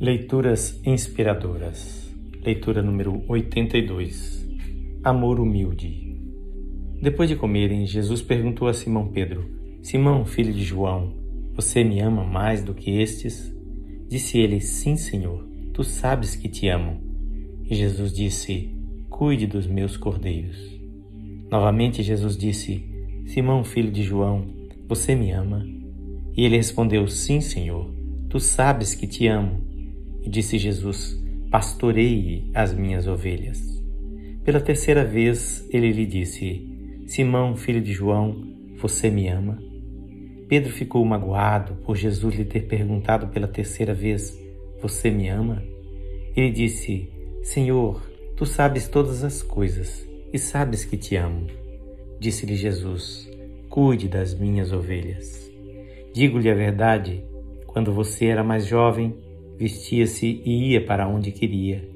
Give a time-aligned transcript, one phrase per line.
[0.00, 2.14] Leituras inspiradoras.
[2.44, 4.48] Leitura número 82.
[5.02, 6.16] Amor humilde.
[7.02, 9.44] Depois de comerem, Jesus perguntou a Simão Pedro:
[9.82, 11.16] Simão, filho de João,
[11.52, 13.52] você me ama mais do que estes?
[14.08, 15.44] Disse ele: Sim, Senhor,
[15.74, 17.02] tu sabes que te amo.
[17.68, 18.72] E Jesus disse:
[19.10, 20.80] Cuide dos meus cordeiros.
[21.50, 22.88] Novamente Jesus disse:
[23.26, 24.46] Simão, filho de João,
[24.86, 25.66] você me ama?
[26.36, 27.92] E ele respondeu: Sim, Senhor,
[28.30, 29.66] tu sabes que te amo.
[30.28, 31.18] Disse Jesus:
[31.50, 33.58] Pastoreie as minhas ovelhas.
[34.44, 36.68] Pela terceira vez ele lhe disse:
[37.06, 38.44] Simão, filho de João,
[38.76, 39.58] você me ama?
[40.46, 44.38] Pedro ficou magoado por Jesus lhe ter perguntado pela terceira vez:
[44.82, 45.62] Você me ama?
[46.36, 47.10] Ele disse:
[47.42, 48.02] Senhor,
[48.36, 51.46] tu sabes todas as coisas e sabes que te amo.
[52.20, 53.26] Disse-lhe Jesus:
[53.70, 55.50] Cuide das minhas ovelhas.
[56.12, 57.24] Digo-lhe a verdade:
[57.66, 59.16] quando você era mais jovem,
[59.58, 61.86] vestia-se e ia para onde queria.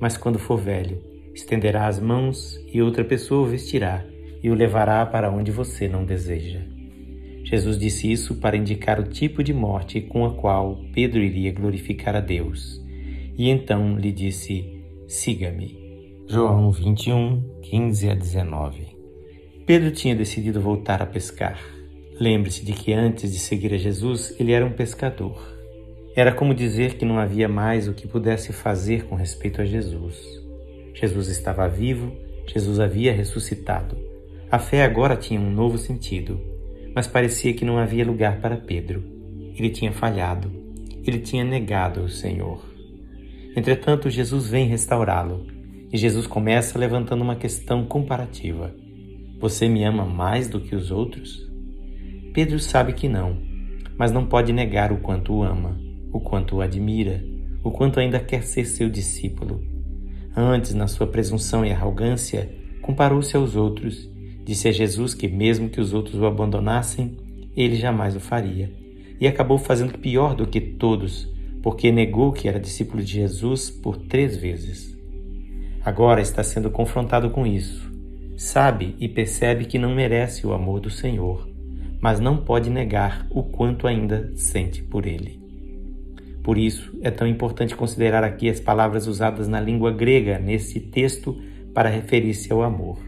[0.00, 0.98] Mas quando for velho,
[1.32, 4.04] estenderá as mãos e outra pessoa o vestirá
[4.42, 6.60] e o levará para onde você não deseja.
[7.44, 12.16] Jesus disse isso para indicar o tipo de morte com a qual Pedro iria glorificar
[12.16, 12.82] a Deus.
[13.36, 15.78] E então lhe disse: Siga-me.
[16.26, 18.86] João 21, 15 a 19.
[19.66, 21.60] Pedro tinha decidido voltar a pescar.
[22.18, 25.61] Lembre-se de que antes de seguir a Jesus, ele era um pescador.
[26.14, 30.42] Era como dizer que não havia mais o que pudesse fazer com respeito a Jesus.
[30.92, 32.12] Jesus estava vivo,
[32.46, 33.96] Jesus havia ressuscitado.
[34.50, 36.38] A fé agora tinha um novo sentido,
[36.94, 39.02] mas parecia que não havia lugar para Pedro.
[39.56, 40.52] Ele tinha falhado,
[41.02, 42.62] ele tinha negado o Senhor.
[43.56, 45.46] Entretanto, Jesus vem restaurá-lo
[45.90, 48.74] e Jesus começa levantando uma questão comparativa:
[49.40, 51.50] Você me ama mais do que os outros?
[52.34, 53.38] Pedro sabe que não,
[53.96, 57.24] mas não pode negar o quanto o ama o quanto o admira,
[57.64, 59.62] o quanto ainda quer ser seu discípulo.
[60.36, 64.10] Antes, na sua presunção e arrogância, comparou-se aos outros,
[64.44, 67.16] disse a Jesus que, mesmo que os outros o abandonassem,
[67.56, 68.72] ele jamais o faria,
[69.20, 71.30] e acabou fazendo pior do que todos,
[71.62, 74.96] porque negou que era discípulo de Jesus por três vezes.
[75.84, 77.90] Agora está sendo confrontado com isso.
[78.36, 81.48] Sabe e percebe que não merece o amor do Senhor,
[82.00, 85.41] mas não pode negar o quanto ainda sente por ele.
[86.42, 91.40] Por isso, é tão importante considerar aqui as palavras usadas na língua grega nesse texto
[91.72, 92.98] para referir-se ao amor.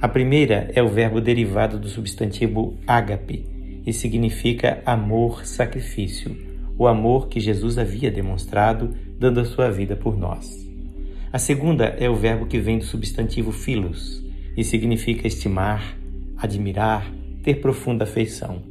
[0.00, 3.44] A primeira é o verbo derivado do substantivo ágape
[3.86, 6.36] e significa amor-sacrifício,
[6.78, 10.66] o amor que Jesus havia demonstrado dando a sua vida por nós.
[11.32, 14.24] A segunda é o verbo que vem do substantivo filos
[14.56, 15.96] e significa estimar,
[16.36, 17.10] admirar,
[17.42, 18.62] ter profunda afeição.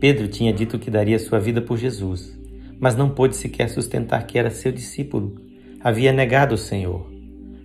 [0.00, 2.41] Pedro tinha dito que daria sua vida por Jesus
[2.82, 5.36] mas não pôde sequer sustentar que era seu discípulo.
[5.80, 7.08] Havia negado o Senhor.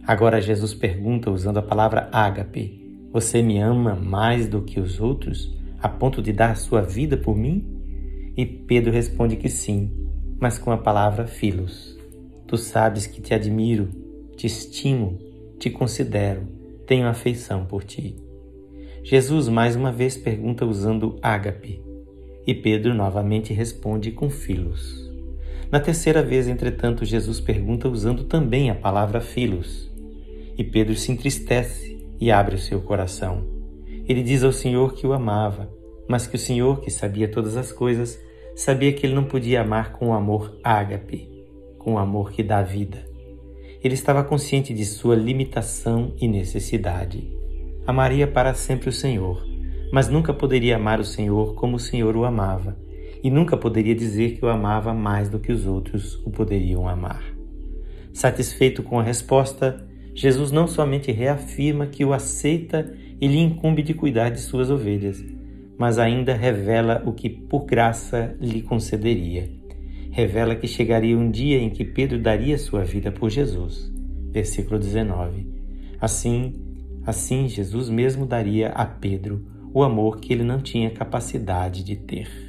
[0.05, 5.51] Agora Jesus pergunta, usando a palavra ágape: Você me ama mais do que os outros,
[5.79, 7.65] a ponto de dar sua vida por mim?
[8.37, 9.89] E Pedro responde que sim,
[10.39, 11.97] mas com a palavra filos.
[12.45, 13.89] Tu sabes que te admiro,
[14.35, 15.17] te estimo,
[15.57, 16.47] te considero,
[16.85, 18.15] tenho afeição por ti.
[19.03, 21.81] Jesus mais uma vez pergunta usando ágape,
[22.45, 25.06] e Pedro novamente responde com filos.
[25.69, 29.91] Na terceira vez, entretanto, Jesus pergunta usando também a palavra filos.
[30.57, 33.45] E Pedro se entristece e abre o seu coração.
[34.07, 35.69] Ele diz ao Senhor que o amava,
[36.07, 38.17] mas que o Senhor, que sabia todas as coisas,
[38.55, 41.29] sabia que ele não podia amar com o amor ágape,
[41.77, 43.05] com o amor que dá vida.
[43.83, 47.29] Ele estava consciente de sua limitação e necessidade.
[47.85, 49.45] Amaria para sempre o Senhor,
[49.91, 52.86] mas nunca poderia amar o Senhor como o Senhor o amava
[53.27, 57.21] e nunca poderia dizer que o amava mais do que os outros o poderiam amar.
[58.13, 62.89] Satisfeito com a resposta, Jesus não somente reafirma que o aceita
[63.19, 65.21] e lhe incumbe de cuidar de suas ovelhas,
[65.77, 69.49] mas ainda revela o que por graça lhe concederia.
[70.09, 73.91] Revela que chegaria um dia em que Pedro daria sua vida por Jesus.
[74.31, 75.45] Versículo 19.
[75.99, 76.53] Assim,
[77.05, 82.46] assim Jesus mesmo daria a Pedro o amor que ele não tinha capacidade de ter.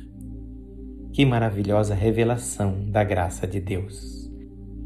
[1.18, 4.30] Que maravilhosa revelação da graça de Deus!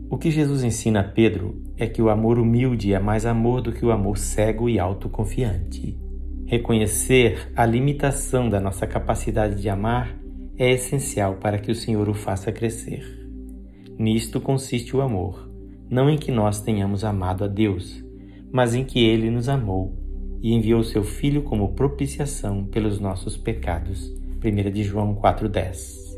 [0.09, 3.71] O que Jesus ensina a Pedro é que o amor humilde é mais amor do
[3.71, 6.01] que o amor cego e autoconfiante.
[6.47, 10.19] Reconhecer a limitação da nossa capacidade de amar
[10.57, 13.05] é essencial para que o Senhor o faça crescer.
[13.99, 15.53] Nisto consiste o amor,
[15.91, 18.03] não em que nós tenhamos amado a Deus,
[18.51, 19.95] mas em que Ele nos amou
[20.41, 24.11] e enviou seu Filho como propiciação pelos nossos pecados.
[24.43, 26.12] 1 de João 4,10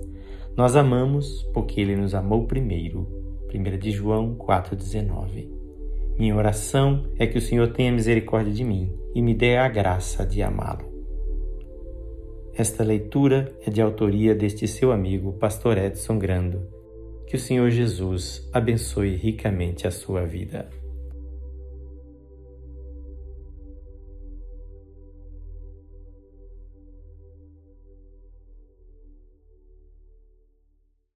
[0.57, 3.09] Nós amamos porque ele nos amou primeiro.
[3.53, 5.49] 1 de João 4,19.
[6.17, 10.25] Minha oração é que o Senhor tenha misericórdia de mim e me dê a graça
[10.25, 10.93] de amá-lo.
[12.55, 16.63] Esta leitura é de autoria deste seu amigo, Pastor Edson Grando.
[17.27, 20.71] Que o Senhor Jesus abençoe ricamente a sua vida.